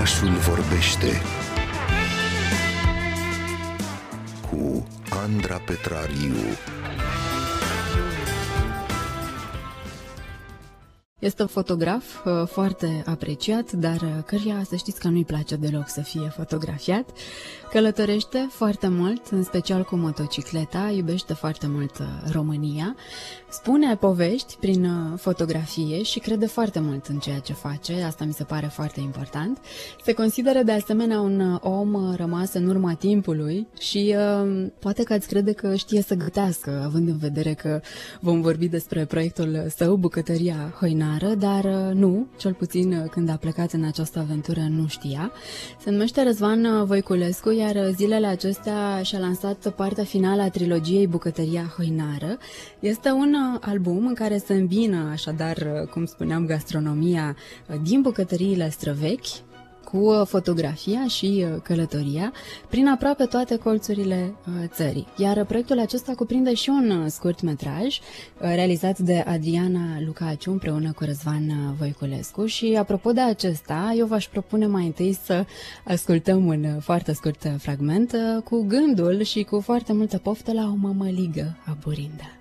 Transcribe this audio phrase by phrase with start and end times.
[0.00, 1.20] Orașul vorbește
[4.50, 6.34] cu Andra Petrariu.
[11.18, 15.88] Este un fotograf uh, foarte apreciat, dar uh, căruia să știți că nu-i place deloc
[15.88, 17.10] să fie fotografiat.
[17.70, 22.96] Călătorește foarte mult, în special cu motocicleta, iubește foarte mult uh, România,
[23.50, 28.32] spune povești prin uh, fotografie și crede foarte mult în ceea ce face, asta mi
[28.32, 29.58] se pare foarte important.
[30.04, 35.12] Se consideră de asemenea un uh, om rămas în urma timpului și uh, poate că
[35.12, 37.80] ați crede că știe să gătească, având în vedere că
[38.20, 43.72] vom vorbi despre proiectul său, Bucătăria Hoinară, dar uh, nu, cel puțin când a plecat
[43.72, 45.32] în această aventură nu știa.
[45.82, 52.38] Se numește Răzvan Voiculescu, iar zilele acestea și-a lansat partea finală a trilogiei Bucătăria Hoinară.
[52.80, 57.36] Este un album în care se îmbină, așadar, cum spuneam, gastronomia
[57.82, 59.26] din bucătăriile străvechi,
[59.92, 62.32] cu fotografia și uh, călătoria
[62.68, 65.06] prin aproape toate colțurile uh, țării.
[65.16, 67.98] Iar proiectul acesta cuprinde și un uh, scurt metraj
[68.38, 74.66] realizat de Adriana Lucaciu împreună cu Răzvan Voiculescu și apropo de acesta, eu v-aș propune
[74.66, 75.44] mai întâi să
[75.84, 81.56] ascultăm un foarte scurt fragment cu gândul și cu foarte multă poftă la o mămăligă
[81.66, 82.39] aburindă.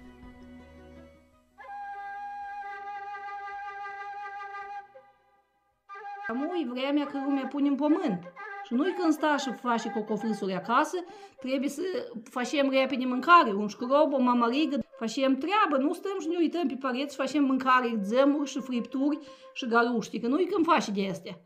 [6.60, 8.34] Nu-i vremea că lumea pune în pământ.
[8.64, 10.98] Și nu-i când sta și face cocofrâsuri acasă,
[11.40, 11.82] trebuie să
[12.24, 16.78] facem repede mâncare, un șcrob, o mamărigă, facem treabă, nu stăm și ne uităm pe
[16.80, 19.20] pareți și facem mâncare, zămuri și fripturi
[19.54, 21.40] și galuști, că nu-i când faci de astea.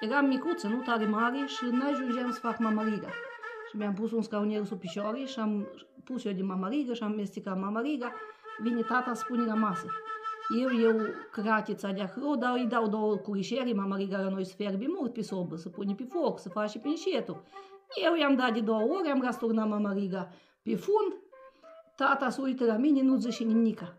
[0.00, 3.08] Eram micuță, nu tare mare și n-ajungeam să fac mamariga.
[3.70, 5.68] Și mi-am pus un scaunier sub picioare și am
[6.04, 8.12] pus eu de mamariga și am mestecat mamariga.
[8.62, 9.86] Vine tata, spune la masă.
[10.48, 10.96] Eu, eu
[11.30, 15.12] cratița de acolo, dar îi dau două curișeri, mama riga la noi să fierbe mult
[15.12, 17.42] pe sobă, să pune pe foc, să face pe înșetul.
[18.04, 20.28] Eu i-am dat de două ori, am rasturnat mama riga
[20.62, 21.16] pe fund,
[21.96, 23.98] tata se uită la mine, nu zice nimica.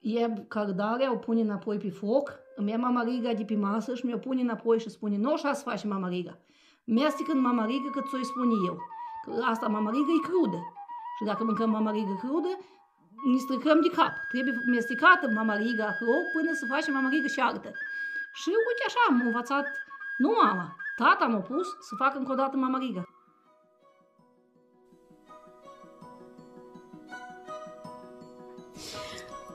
[0.00, 4.06] Ieb cardarea, o pune înapoi pe foc, îmi ia mama riga de pe masă și
[4.06, 6.38] mi-o pune înapoi și spune, nu așa să face mama riga.
[6.84, 8.76] Mestecă în mama riga cât ți-o spune eu.
[9.24, 10.58] Că asta mama riga e crudă.
[11.18, 12.58] Și dacă mâncăm mama riga crudă,
[13.30, 14.14] ne stricăm de cap.
[14.28, 17.70] Trebuie mestecată mamariga acolo până să facem mamariga șartă.
[18.32, 19.66] Și uite așa am învățat,
[20.16, 23.02] nu mama, tata m-a pus să fac încă o dată mamariga.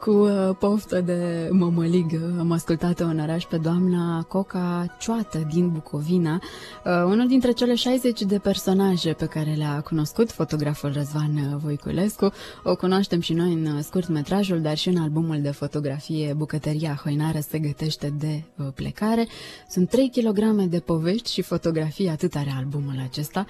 [0.07, 6.33] Cu uh, poftă de mămăligă am ascultat-o în oraș pe doamna Coca Cioată din Bucovina,
[6.33, 12.31] uh, unul dintre cele 60 de personaje pe care le-a cunoscut fotograful Răzvan Voiculescu.
[12.63, 17.39] O cunoaștem și noi în scurt metrajul, dar și în albumul de fotografie Bucătăria Hoinară
[17.39, 19.27] se gătește de uh, plecare.
[19.69, 23.45] Sunt 3 kg de povești și fotografii, atât are albumul acesta.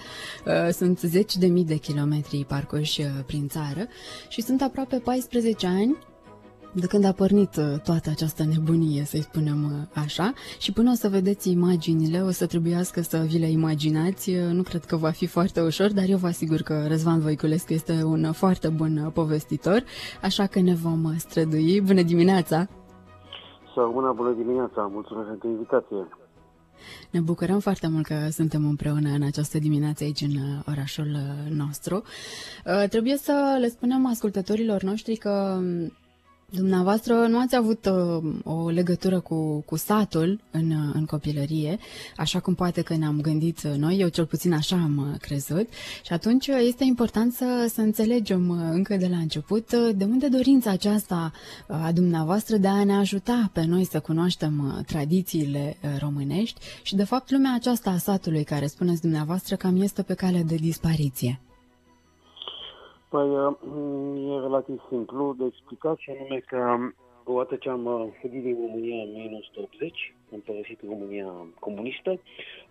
[0.71, 3.87] Sunt zeci de mii de kilometri parcurși prin țară
[4.29, 5.97] și sunt aproape 14 ani
[6.71, 10.93] de când a pornit uh, toată această nebunie, să-i spunem uh, așa, și până o
[10.93, 14.29] să vedeți imaginile, o să trebuiască să vi le imaginați.
[14.29, 17.73] Uh, nu cred că va fi foarte ușor, dar eu vă asigur că Răzvan Voiculescu
[17.73, 19.83] este un foarte bun povestitor,
[20.21, 21.81] așa că ne vom strădui.
[21.81, 22.67] Bună dimineața!
[23.73, 24.89] Să bună, bună dimineața!
[24.93, 26.07] Mulțumesc pentru invitație!
[27.11, 30.35] Ne bucurăm foarte mult că suntem împreună în această dimineață aici în
[30.67, 31.07] orașul
[31.49, 32.03] nostru.
[32.89, 35.91] Trebuie să le spunem ascultătorilor noștri că um,
[36.53, 41.77] Dumneavoastră nu ați avut uh, o legătură cu, cu satul în, uh, în copilărie,
[42.17, 45.67] așa cum poate că ne-am gândit noi, eu cel puțin așa am uh, crezut,
[46.03, 50.71] și atunci uh, este important să, să înțelegem încă de la început de unde dorința
[50.71, 51.31] aceasta
[51.67, 56.59] a dumneavoastră de a ne ajuta pe noi să cunoaștem tradițiile românești.
[56.83, 60.55] Și de fapt lumea aceasta a satului care spuneți dumneavoastră cam este pe cale de
[60.55, 61.39] dispariție.
[63.09, 63.29] Păi
[64.29, 66.77] e relativ simplu de explicat și anume că
[67.23, 72.19] odată ce am uh, fugit din România în 1980, am părăsit România comunistă,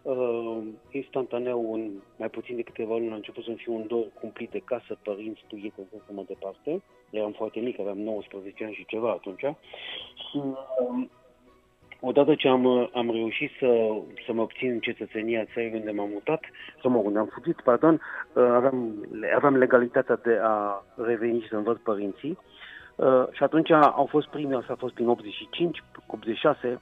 [0.03, 0.59] uh,
[0.91, 4.63] instantaneu, în mai puțin de câteva luni, a început să-mi fiu un dor cumplit de
[4.65, 6.83] casă, părinți, studiete, și așa mai departe.
[7.11, 9.45] Eram foarte mic, aveam 19 ani și ceva atunci.
[10.31, 11.07] Și uh,
[12.07, 13.67] odată ce am, am reușit să,
[14.27, 16.41] să mă obțin cetățenia țării unde m-am mutat,
[16.81, 18.01] să mă unde am fugit, pardon,
[18.33, 19.07] uh, aveam,
[19.37, 22.39] aveam legalitatea de a reveni și să-mi văd părinții.
[22.97, 26.81] Uh, și atunci au fost primii, asta a fost prin 85, 86,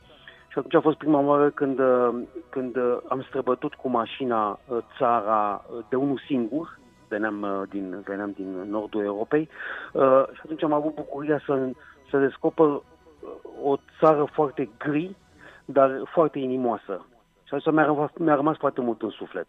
[0.49, 2.15] și atunci a fost prima oară când, uh,
[2.49, 2.77] când
[3.09, 4.59] am străbătut cu mașina
[4.99, 6.79] țara de unul singur,
[7.09, 9.49] veneam din, veneam din nordul Europei,
[10.32, 11.70] și atunci am avut bucuria să,
[12.11, 12.81] să descoper
[13.64, 15.16] o țară foarte gri,
[15.64, 17.06] dar foarte inimoasă.
[17.44, 19.46] Și asta mi-a, rămas, mi-a rămas foarte mult în suflet.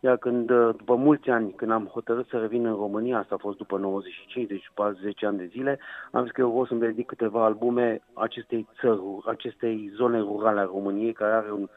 [0.00, 3.38] Iar când, uh, după mulți ani, când am hotărât să revin în România, asta a
[3.40, 5.78] fost după 95, deci după 10 ani de zile,
[6.12, 10.64] am zis că eu vreau să-mi dedic câteva albume acestei țări, acestei zone rurale a
[10.64, 11.68] României, care are un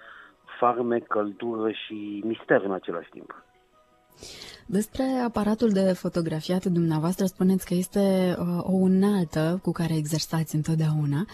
[0.60, 3.44] farmec, căldură și mister în același timp.
[4.72, 11.26] Despre aparatul de fotografiat dumneavoastră spuneți că este uh, o unaltă cu care exersați întotdeauna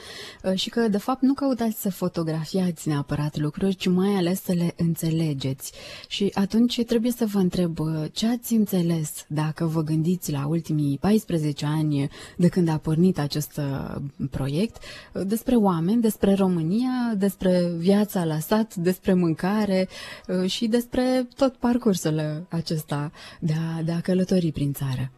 [0.44, 4.54] uh, și că de fapt nu căutați să fotografiați neapărat lucruri, ci mai ales să
[4.54, 5.72] le înțelegeți.
[6.08, 10.98] Și atunci trebuie să vă întreb uh, ce ați înțeles dacă vă gândiți la ultimii
[10.98, 13.96] 14 ani de când a pornit acest uh,
[14.32, 14.78] proiect
[15.14, 19.88] uh, despre oameni, despre România, despre viața la sat, despre mâncare
[20.28, 25.12] uh, și despre tot parcursul acesta de a, de a călători prin țară.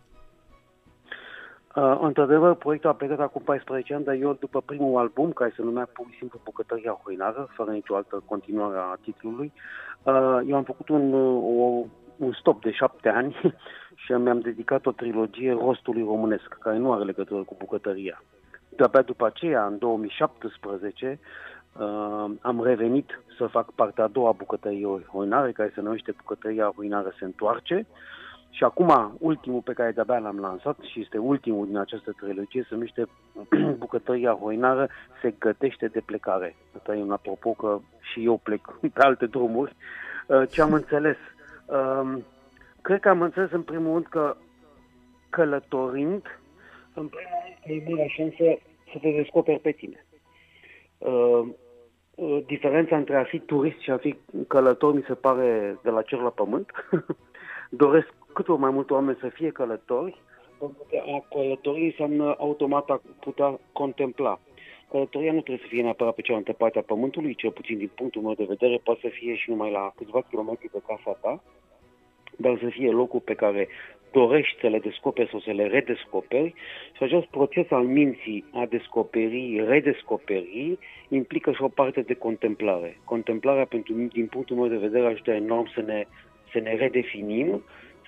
[1.76, 5.62] Uh, într-adevăr, proiectul a plecat acum 14 ani, dar eu, după primul album, care se
[5.62, 9.52] numea pur și simplu Bucătăria Hoinară, fără nicio altă continuare a titlului,
[10.04, 11.86] uh, eu am făcut un, o,
[12.18, 13.36] un stop de șapte ani
[14.04, 18.24] și mi-am dedicat o trilogie rostului românesc, care nu are legătură cu bucătăria.
[18.70, 21.20] De-abia după aceea, în 2017,
[21.80, 27.14] uh, am revenit să fac partea a doua bucătăriei Hoinare, care se numește Bucătăria Hoinară
[27.20, 27.88] se întoarce,
[28.50, 32.74] și acum, ultimul pe care de-abia l-am lansat și este ultimul din această trilogie, se
[32.74, 33.06] numește
[33.84, 34.90] Bucătăria Hoinară
[35.22, 36.56] se gătește de plecare.
[36.78, 37.80] Asta e un apropo că
[38.12, 39.76] și eu plec pe alte drumuri.
[40.28, 41.18] Uh, ce am înțeles?
[41.66, 42.24] Um,
[42.82, 44.36] cred că am înțeles în primul rând că
[45.30, 46.40] călătorind,
[46.94, 48.62] în primul rând că e mare șansă
[48.92, 50.06] să te descoperi pe tine.
[50.98, 51.48] Uh, uh,
[52.46, 54.16] diferența între a fi turist și a fi
[54.48, 56.72] călător mi se pare de la cer la pământ.
[57.70, 60.22] Doresc cât mai multe oameni să fie călători,
[60.60, 64.40] pentru că a călători înseamnă automat a putea contempla.
[64.90, 68.22] Călătoria nu trebuie să fie neapărat pe cealaltă parte a pământului, cel puțin din punctul
[68.22, 71.44] meu de vedere, poate să fie și numai la câțiva kilometri de casa ta,
[72.38, 73.68] dar să fie locul pe care
[74.12, 76.54] dorești să le descoperi sau să le redescoperi
[76.96, 80.80] și acest proces al minții a descoperii, redescoperii,
[81.10, 82.98] implică și o parte de contemplare.
[83.04, 86.06] Contemplarea, pentru, din punctul meu de vedere, ajută enorm să ne,
[86.52, 87.64] să ne redefinim,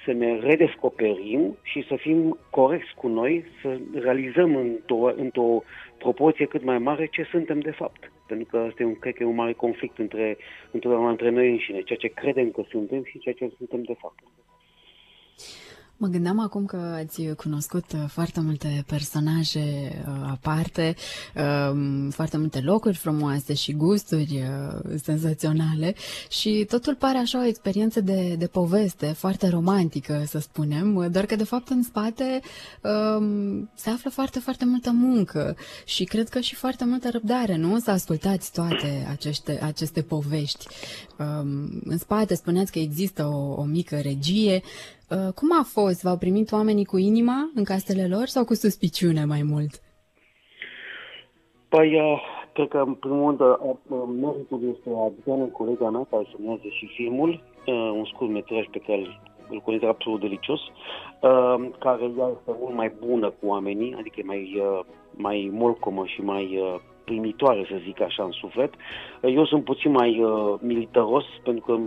[0.06, 5.64] să ne redescoperim și să fim corecți cu noi, să realizăm într-o, într-o
[5.98, 8.12] proporție cât mai mare ce suntem de fapt.
[8.28, 10.38] Pentru că asta e un, cred că e un mare conflict între,
[10.72, 14.24] întotdeauna între noi înșine, ceea ce credem că suntem și ceea ce suntem de fapt.
[16.02, 19.60] Mă gândeam acum că ați cunoscut uh, foarte multe personaje
[20.08, 20.96] uh, aparte,
[21.72, 25.96] um, foarte multe locuri frumoase și gusturi uh, senzaționale
[26.30, 31.36] și totul pare așa o experiență de, de poveste, foarte romantică, să spunem, doar că
[31.36, 32.42] de fapt în spate
[33.18, 35.56] um, se află foarte, foarte multă muncă
[35.86, 37.80] și cred că și foarte multă răbdare, nu?
[37.80, 40.68] Să ascultați toate aceste, aceste povești.
[41.18, 45.01] Um, în spate spuneați că există o, o mică regie, Uh,
[45.36, 46.04] cum a fost?
[46.04, 49.82] V-au primit oamenii cu inima în casele lor sau cu suspiciune mai mult?
[51.70, 52.22] Păi, uh,
[52.54, 57.44] cred că în primul rând uh, meritul este Adriana, colega mea, care semnează și filmul,
[57.94, 59.20] un scurt metraj pe care
[59.50, 60.60] îl consider absolut delicios,
[61.80, 64.64] care ea este mult mai bună cu oamenii, adică e mai,
[65.12, 66.60] mai molcomă și mai
[67.04, 68.74] primitoare, să zic așa, în suflet.
[69.22, 70.24] Eu sunt puțin mai
[70.60, 71.80] militaros, pentru că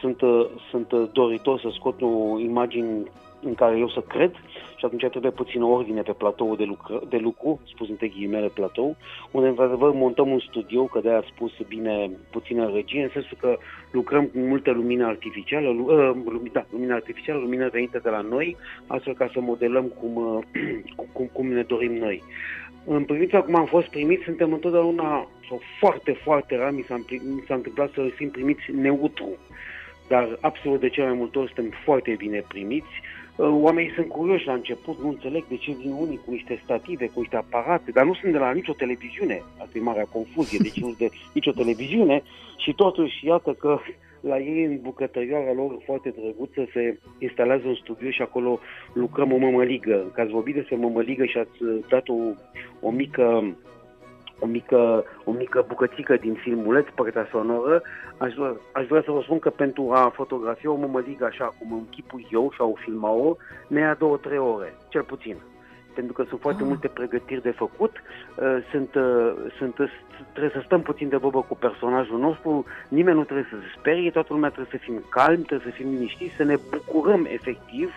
[0.00, 3.02] sunt, uh, sunt uh, doritor să scot o imagine
[3.42, 4.32] în care eu să cred
[4.76, 8.96] și atunci trebuie puțin ordine pe platou de lucru, de lucru spus între ghilimele platou,
[9.30, 13.58] unde într-adevăr montăm un studio, că de-aia spus bine puțină regie, în sensul că
[13.90, 19.14] lucrăm cu multă lumină artificială, uh, da, lumină artificială, lumină venită de la noi, astfel
[19.14, 20.42] ca să modelăm cum, uh,
[21.12, 22.22] cum, cum ne dorim noi.
[22.84, 27.44] În privința cum am fost primiți, suntem întotdeauna, sau foarte, foarte rar, mi s-a, mi
[27.46, 29.28] s-a întâmplat să fim primiți neutru
[30.12, 32.94] dar absolut de cele mai multe ori suntem foarte bine primiți.
[33.36, 37.06] Uh, oamenii sunt curioși la început, nu înțeleg de ce vin unii cu niște stative,
[37.06, 39.42] cu niște aparate, dar nu sunt de la nicio televiziune.
[39.62, 42.22] Asta e marea confuzie, deci nu de nicio televiziune
[42.56, 43.78] și totuși iată că
[44.20, 48.58] la ei în bucătărioara lor foarte drăguță se instalează un studio și acolo
[48.92, 50.10] lucrăm o mămăligă.
[50.14, 52.14] Că ați vorbit despre mămăligă și ați dat o,
[52.80, 53.54] o mică
[54.40, 57.82] o mică, o mică bucățică din filmuleț, partea sonoră,
[58.16, 61.72] aș vrea, aș vrea să vă spun că pentru a fotografia o mămăligă așa cum
[61.72, 65.36] închipui eu și a o filma-o, ne ia două-trei ore, cel puțin.
[65.94, 66.68] Pentru că sunt foarte ah.
[66.68, 69.74] multe pregătiri de făcut, uh, sunt, uh, sunt,
[70.32, 74.10] trebuie să stăm puțin de vorbă cu personajul nostru, nimeni nu trebuie să se sperie,
[74.10, 77.94] toată lumea trebuie să fim calmi, trebuie să fim liniștiți, să ne bucurăm efectiv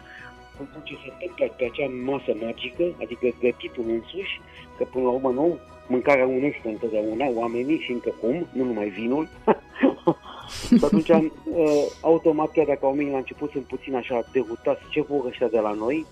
[0.58, 4.42] pentru ce se întâmplă pe acea masă magică, adică gătitul însuși,
[4.78, 5.58] că până la urmă nu,
[5.88, 9.28] mâncarea unește întotdeauna oamenii și încă cum, nu numai vinul.
[10.78, 15.26] și atunci, uh, automat, chiar dacă oamenii la început sunt puțin așa derutați, ce vor
[15.26, 16.06] ăștia de la noi,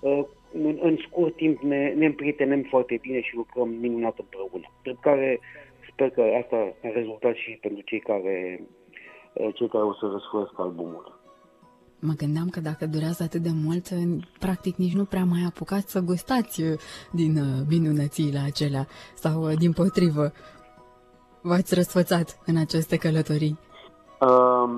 [0.00, 4.66] uh, în, în scurt timp ne, ne împrietenem foarte bine și lucrăm minunat împreună.
[4.82, 5.40] Drept care
[5.92, 8.62] sper că asta a rezultat și pentru cei care,
[9.32, 11.18] uh, cei care o să răsfoiesc albumul.
[12.00, 13.86] Mă gândeam că dacă durează atât de mult,
[14.38, 16.62] practic nici nu prea mai apucați să gustați
[17.12, 17.32] din
[17.68, 20.32] minunățiile acelea sau din potrivă
[21.42, 23.58] v-ați răsfățat în aceste călătorii?
[24.20, 24.68] Uh,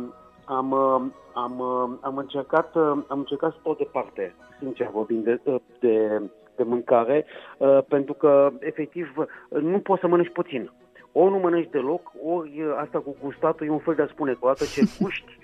[0.45, 1.03] am, uh,
[1.35, 5.41] am, uh, am, încercat, uh, am încercat să stau departe, sincer vorbind, de,
[5.81, 6.23] de,
[6.57, 7.27] de mâncare,
[7.59, 9.15] uh, pentru că, efectiv,
[9.49, 10.71] nu poți să mănânci puțin.
[11.13, 14.39] Ori nu mănânci deloc, ori asta cu gustatul e un fel de a spune că
[14.41, 15.39] odată ce guști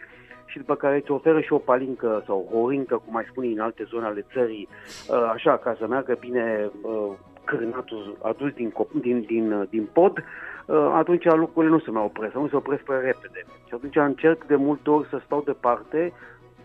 [0.57, 3.59] și după care îți oferă și o palincă sau o horincă, cum mai spune în
[3.59, 4.69] alte zone ale țării,
[5.09, 7.13] uh, așa, ca să meargă bine uh,
[7.45, 10.25] cârnatul adus din, din, din, din pod,
[10.67, 13.45] Uh, atunci lucrurile nu se mai opresc, nu se opresc prea repede.
[13.67, 16.13] Și atunci încerc de multe ori să stau departe,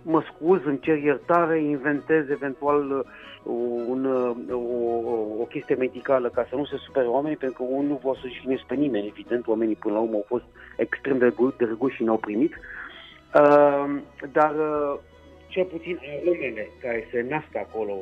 [0.02, 3.06] mă scuz, îmi cer iertare, inventez eventual
[3.44, 3.54] uh,
[3.88, 8.00] un, uh, o, o chestie medicală ca să nu se supere oamenii, pentru că nu
[8.04, 10.46] vor să-și finesc pe nimeni, evident, oamenii până la urmă au fost
[10.78, 12.52] extrem de drăguși și ne-au primit.
[12.52, 12.81] Uh,
[14.32, 15.00] dar uh,
[15.48, 17.94] cel puțin aromele care se nasc acolo,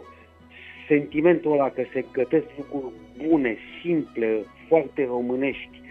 [0.88, 2.93] sentimentul ăla că se gătesc lucruri
[3.27, 5.81] bune, simple, foarte românești,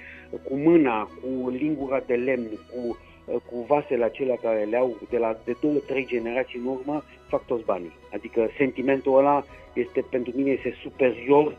[0.42, 5.36] cu mâna, cu lingura de lemn, cu, cu vasele acelea care le au de la
[5.44, 7.92] de două, trei generații în urmă, fac toți banii.
[8.12, 11.56] Adică sentimentul ăla este pentru mine este superior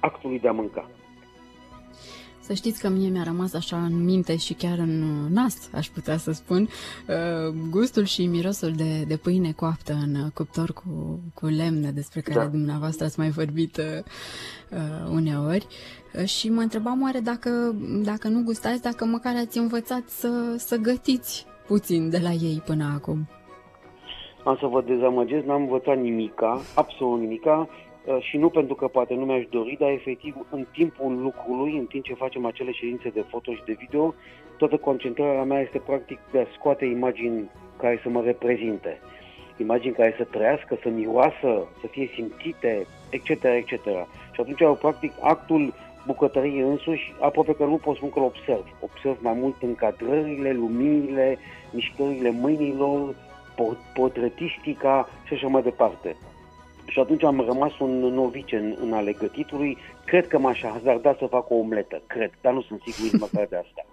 [0.00, 0.90] actului de a mânca.
[2.42, 6.16] Să știți că mie mi-a rămas așa în minte și chiar în nas, aș putea
[6.16, 11.90] să spun, uh, gustul și mirosul de, de pâine coaptă în cuptor cu, cu lemne,
[11.90, 12.46] despre care da.
[12.46, 13.84] dumneavoastră ați mai vorbit uh,
[14.70, 15.66] uh uneori.
[16.18, 17.50] Uh, și mă întrebam oare dacă,
[18.04, 22.92] dacă nu gustați, dacă măcar ați învățat să, să gătiți puțin de la ei până
[22.94, 23.28] acum.
[24.44, 27.68] Am să vă dezamăgesc, n-am învățat nimica, absolut nimica.
[28.04, 31.84] Uh, și nu pentru că poate nu mi-aș dori, dar efectiv în timpul lucrului, în
[31.84, 34.14] timp ce facem acele ședințe de foto și de video,
[34.56, 39.00] toată concentrarea mea este practic de a scoate imagini care să mă reprezinte.
[39.56, 43.84] Imagini care să trăiască, să miroasă, să fie simțite, etc., etc.
[44.32, 45.74] Și atunci, practic, actul
[46.06, 48.64] bucătăriei însuși, aproape că nu pot spun că îl observ.
[48.80, 51.38] Observ mai mult încadrările, luminile,
[51.72, 53.14] mișcările mâinilor,
[53.94, 56.16] portretistica și așa mai departe.
[56.86, 59.78] Și atunci am rămas un novice în, în ale gătitului.
[60.04, 63.46] Cred că m-aș hazarda să fac o omletă, cred, dar nu sunt sigur nici măcar
[63.50, 63.86] de asta.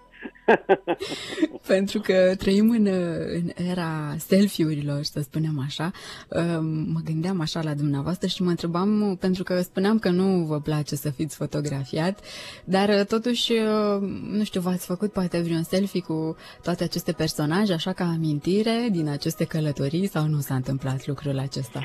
[1.67, 2.85] Pentru că trăim în,
[3.33, 5.91] în era selfie-urilor, să spunem așa.
[6.29, 10.59] Um, mă gândeam așa la dumneavoastră și mă întrebam, pentru că spuneam că nu vă
[10.59, 12.19] place să fiți fotografiat,
[12.63, 17.73] dar uh, totuși, uh, nu știu, v-ați făcut poate vreun selfie cu toate aceste personaje,
[17.73, 21.81] așa ca amintire din aceste călătorii sau nu s-a întâmplat lucrul acesta?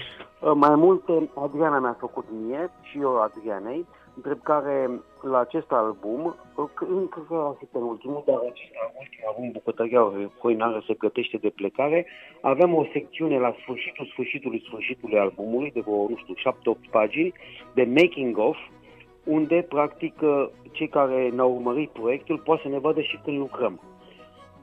[0.53, 1.03] Mai mult,
[1.35, 3.87] Adriana mi-a făcut mie și eu Adrianei,
[4.23, 4.91] drept care
[5.23, 6.35] la acest album,
[6.89, 12.07] încă că a fi penultimul, dar acesta ultimul album, Bucătăria Coinară se gătește de plecare,
[12.41, 16.35] aveam o secțiune la sfârșitul sfârșitului sfârșitului albumului, de vreo, nu știu,
[16.77, 17.33] 7-8 pagini,
[17.75, 18.57] de making of,
[19.25, 20.15] unde, practic,
[20.71, 23.81] cei care ne-au urmărit proiectul poate să ne vadă și când lucrăm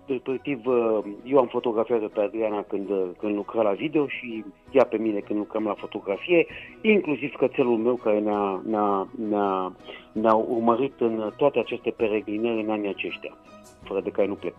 [0.05, 4.86] respectiv uh, eu am fotografiat pe Adriana când, uh, când lucra la video și ea
[4.86, 6.48] pe mine când lucram la fotografie,
[6.81, 9.74] inclusiv cățelul meu care ne-a, ne-a, ne-a,
[10.12, 13.38] ne-a urmărit în toate aceste peregrinări în anii aceștia,
[13.84, 14.55] fără de care nu plec.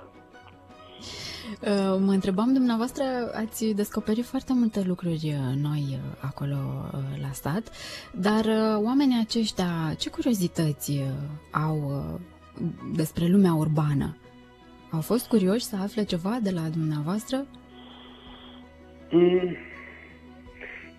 [1.61, 6.57] Uh, mă întrebam, dumneavoastră, ați descoperit foarte multe lucruri noi acolo
[7.21, 7.71] la stat,
[8.13, 8.45] dar
[8.85, 11.01] oamenii aceștia, ce curiozități
[11.51, 11.93] au
[12.95, 14.17] despre lumea urbană?
[14.93, 17.47] Au fost curioși să afle ceva de la dumneavoastră?
[19.11, 19.57] Mm.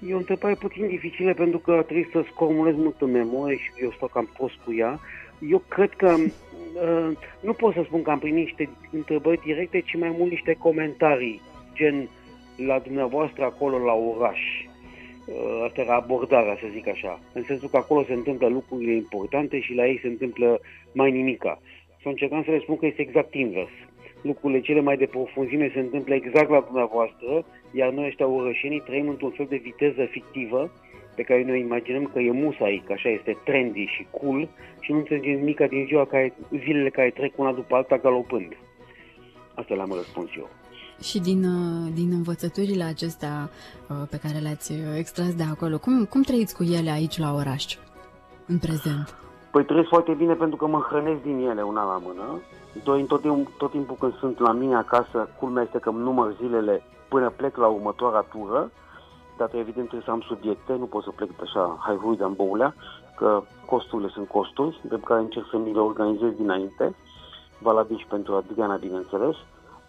[0.07, 3.91] E o întrebare puțin dificilă pentru că trebuie să scormulez mult în memorie și eu
[3.95, 4.99] stau cam prost cu ea.
[5.49, 9.95] Eu cred că uh, nu pot să spun că am primit niște întrebări directe, ci
[9.95, 11.41] mai mult niște comentarii,
[11.73, 12.09] gen
[12.55, 14.39] la dumneavoastră acolo la oraș.
[15.25, 17.19] Uh, asta era abordarea, să zic așa.
[17.33, 20.59] În sensul că acolo se întâmplă lucrurile importante și la ei se întâmplă
[20.91, 21.59] mai nimica
[22.03, 23.75] să încercam să le spun că este exact invers.
[24.21, 29.07] Lucrurile cele mai de profunzime se întâmplă exact la dumneavoastră, iar noi ăștia orășenii trăim
[29.09, 30.71] într-un fel de viteză fictivă
[31.15, 34.97] pe care noi imaginăm că e musai, că așa este trendy și cool și nu
[34.97, 36.33] înțelegem nimic din ziua care,
[36.63, 38.57] zilele care trec una după alta galopând.
[39.53, 40.49] Asta le-am răspuns eu.
[41.03, 43.49] Și din, uh, din învățăturile acestea
[43.89, 47.63] uh, pe care le-ați extras de acolo, cum, cum trăiți cu ele aici la oraș,
[48.47, 49.22] în prezent?
[49.53, 52.41] Păi trăiesc foarte bine pentru că mă hrănesc din ele una la mână.
[52.83, 53.21] Doi, tot,
[53.57, 57.67] tot timpul când sunt la mine acasă, culmea este că număr zilele până plec la
[57.67, 58.71] următoarea tură,
[59.37, 62.75] dar evident trebuie să am subiecte, nu pot să plec așa, hai hui de boulea,
[63.17, 66.95] că costurile sunt costuri, de care încerc să mi le organizez dinainte,
[67.59, 69.35] valabil și pentru Adriana, bineînțeles.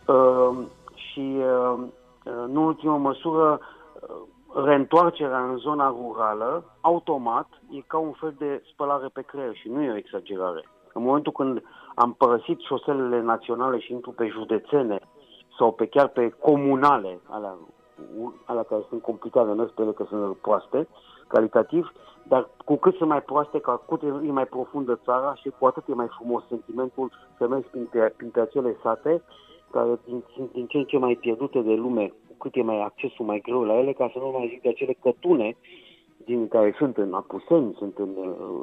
[0.06, 0.56] Uh,
[0.94, 1.84] și, uh,
[2.24, 4.16] în ultimă măsură, uh,
[4.54, 9.82] reîntoarcerea în zona rurală, automat, e ca un fel de spălare pe creier și nu
[9.82, 10.68] e o exagerare.
[10.92, 11.62] În momentul când
[11.94, 14.98] am părăsit șoselele naționale și intru pe județene
[15.58, 17.54] sau pe chiar pe comunale, alea,
[18.44, 20.88] alea care sunt complicate, nu spune că sunt proaste,
[21.28, 21.92] calitativ,
[22.22, 25.88] dar cu cât sunt mai proaste, cu atât e mai profundă țara și cu atât
[25.88, 29.22] e mai frumos sentimentul să mergi printre, printre acele sate
[29.70, 33.24] care din, din ce în ce mai pierdute de lume, cu cât e mai accesul
[33.24, 35.56] mai greu la ele, ca să nu mai zic de acele cătune
[36.24, 38.10] din care sunt în Apuseni, sunt în,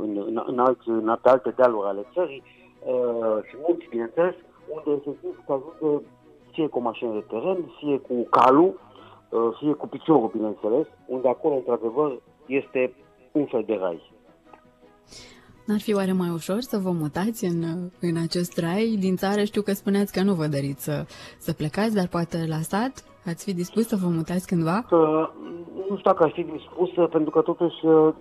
[0.02, 2.44] în, în, în, alți, în alte dealuri ale țării
[2.86, 4.36] uh, și mulți, bineînțeles,
[4.68, 6.02] unde efectiv să ajungă
[6.52, 8.80] fie cu o mașină de teren, fie cu calul,
[9.30, 12.94] uh, fie cu piciorul, bineînțeles, unde acolo, într-adevăr, este
[13.32, 14.12] un fel de rai.
[15.72, 17.60] N-ar fi oare mai ușor să vă mutați în,
[18.08, 18.98] în acest rai?
[19.00, 21.06] Din țară știu că spuneați că nu vă doriți să,
[21.38, 22.94] să plecați, dar poate la stat
[23.26, 24.78] ați fi dispus să vă mutați cândva?
[24.92, 25.26] Uh,
[25.90, 28.14] nu știu dacă aș fi dispus, pentru că totuși uh,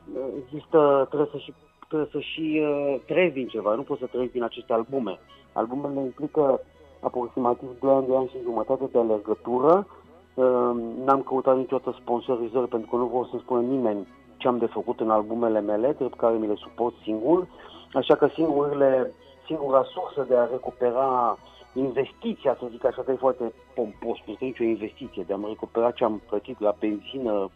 [0.43, 1.53] există, trebuie să și,
[1.89, 5.19] trebuie să și uh, trăiesc din ceva, nu poți să trăiesc din aceste albume.
[5.53, 6.61] Albumele implică
[7.01, 9.87] aproximativ 2 ani, 2 ani și jumătate de alergătură.
[10.35, 10.73] Uh,
[11.05, 14.07] n-am căutat niciodată sponsorizări pentru că nu vreau să spună nimeni
[14.41, 17.47] ce am de făcut în albumele mele, drept care mi le suport singur,
[17.93, 19.13] așa că singurile,
[19.47, 21.39] singura sursă de a recupera
[21.75, 25.91] investiția, să zic așa, că e foarte pompos, nu este nicio investiție, de a-mi recupera
[25.91, 27.51] ce am plătit la benzină,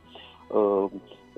[0.49, 0.85] uh,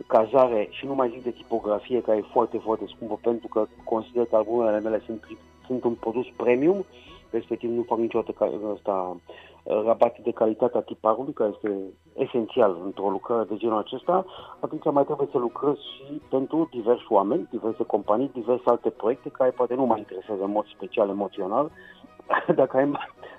[0.06, 4.24] cazare și nu mai zic de tipografie, care e foarte, foarte scumpă, pentru că consider
[4.24, 5.26] că albumele mele sunt,
[5.66, 6.84] sunt un produs premium,
[7.36, 9.16] respectiv nu fac niciodată ăsta,
[9.64, 11.78] rabat de calitatea tiparului, care este
[12.14, 14.24] esențial într-o lucrare de genul acesta,
[14.60, 19.50] atunci mai trebuie să lucrez și pentru diversi oameni, diverse companii, diverse alte proiecte care
[19.50, 21.70] poate nu mă interesează în mod special emoțional,
[22.60, 22.92] dacă ai,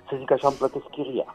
[0.08, 1.34] să zic așa, îmi plătesc chiria.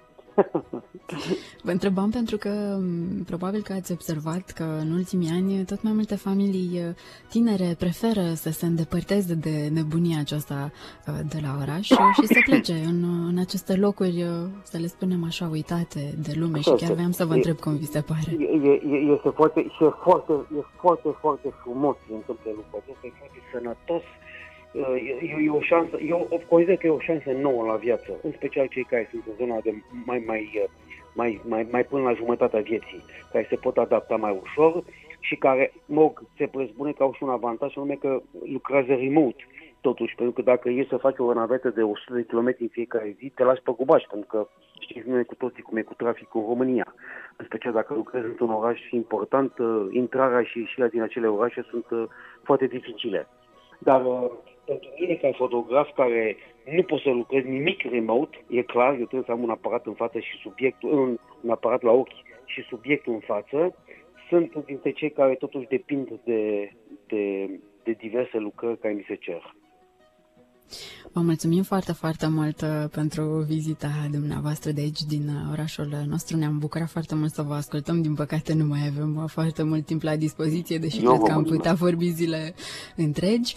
[1.63, 2.79] Vă întrebam pentru că
[3.25, 6.95] probabil că ați observat că în ultimii ani tot mai multe familii uh,
[7.29, 10.71] tinere preferă să se îndepărteze de nebunia aceasta
[11.07, 15.23] uh, de la oraș și să plece în, în aceste locuri, uh, să le spunem
[15.23, 16.59] așa, uitate de lume.
[16.59, 18.31] Și chiar vreau să vă întreb cum vi se pare.
[19.15, 24.03] Este foarte, e foarte, e foarte, foarte frumos să întâmple lucrul acesta, e foarte sănătos
[25.21, 28.67] e, e o șansă, eu consider că e o șansă nouă la viață, în special
[28.67, 29.73] cei care sunt în zona de
[30.05, 30.67] mai, mai,
[31.13, 34.83] mai, mai, mai până la jumătatea vieții, care se pot adapta mai ușor
[35.19, 39.47] și care, mog, se presupune că au și un avantaj, anume că lucrează remote.
[39.81, 43.15] Totuși, pentru că dacă e să faci o navetă de 100 de km în fiecare
[43.17, 44.47] zi, te lași pe gubaș, pentru că
[44.79, 46.95] știți noi cu toții cum e cu traficul în România.
[47.35, 51.89] În special dacă lucrezi într-un oraș important, uh, intrarea și ieșirea din acele orașe sunt
[51.89, 52.03] uh,
[52.43, 53.27] foarte dificile.
[53.79, 54.31] Dar uh,
[54.65, 56.35] pentru mine, ca fotograf care
[56.75, 59.93] nu pot să lucrez nimic remote, e clar, eu trebuie să am un aparat în
[59.93, 63.75] față și subiectul, un, un aparat la ochi și subiectul în față,
[64.29, 66.71] sunt dintre cei care totuși depind de,
[67.07, 67.49] de,
[67.83, 69.55] de diverse lucrări care mi se cer.
[71.13, 76.37] Vă mulțumim foarte, foarte mult uh, pentru vizita dumneavoastră de aici, din uh, orașul nostru.
[76.37, 78.01] Ne-am bucurat foarte mult să vă ascultăm.
[78.01, 81.31] Din păcate nu mai avem uh, foarte mult timp la dispoziție, deși Eu cred că
[81.31, 82.55] am putea vorbi zile
[82.95, 83.55] întregi.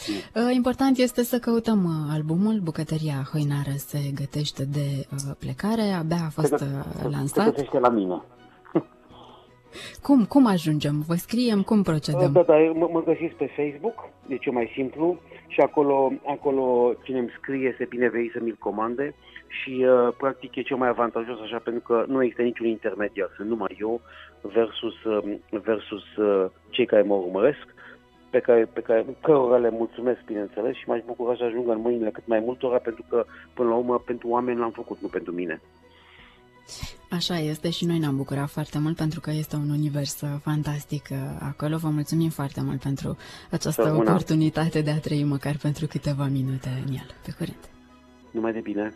[0.52, 2.61] Important este să căutăm albumul.
[2.62, 5.07] Bucătăria Hoinară se gătește de
[5.38, 5.83] plecare.
[5.83, 7.44] Abia a fost se lansat.
[7.44, 8.22] Se gătește la mine.
[10.02, 11.05] Cum, cum ajungem?
[11.07, 11.62] Vă scriem?
[11.62, 12.33] Cum procedăm?
[12.33, 17.18] Da, da, mă, mă găsiți pe Facebook, deci e mai simplu și acolo, acolo cine
[17.18, 19.14] îmi scrie se bine vei să mi-l comande
[19.48, 23.48] și uh, practic e cel mai avantajos așa pentru că nu există niciun intermediar, sunt
[23.48, 24.00] numai eu
[24.40, 27.74] versus, uh, versus uh, cei care mă urmăresc
[28.31, 32.11] pe care, pe care cărora le mulțumesc, bineînțeles, și m-aș bucura să ajungă în mâinile
[32.11, 33.24] cât mai multora, pentru că,
[33.55, 35.61] până la urmă, pentru oameni l-am făcut, nu pentru mine.
[37.11, 41.09] Așa este și noi ne-am bucurat foarte mult pentru că este un univers uh, fantastic
[41.11, 41.76] uh, acolo.
[41.76, 43.16] Vă mulțumim foarte mult pentru
[43.50, 44.11] această Săpuna.
[44.11, 47.14] oportunitate de a trăi măcar pentru câteva minute în el.
[47.24, 47.70] Pe curând!
[48.31, 48.94] Numai de bine!